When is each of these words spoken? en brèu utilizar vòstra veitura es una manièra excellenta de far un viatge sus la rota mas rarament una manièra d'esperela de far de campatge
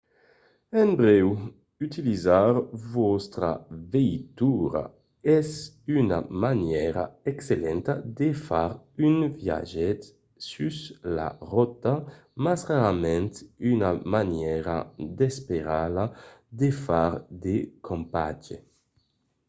en 0.81 0.89
brèu 0.99 1.27
utilizar 1.87 2.49
vòstra 2.95 3.51
veitura 3.93 4.83
es 5.37 5.49
una 6.01 6.19
manièra 6.43 7.03
excellenta 7.31 7.93
de 8.19 8.29
far 8.45 8.71
un 9.07 9.15
viatge 9.37 9.89
sus 10.49 10.77
la 11.17 11.29
rota 11.51 11.93
mas 12.43 12.59
rarament 12.71 13.33
una 13.73 13.91
manièra 14.13 14.77
d'esperela 15.17 16.05
de 16.59 16.69
far 16.83 17.11
de 17.43 17.55
campatge 17.87 18.57